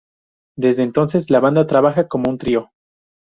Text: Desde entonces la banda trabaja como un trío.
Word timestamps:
Desde 0.57 0.81
entonces 0.81 1.29
la 1.29 1.39
banda 1.39 1.67
trabaja 1.67 2.07
como 2.07 2.31
un 2.31 2.39
trío. 2.39 2.71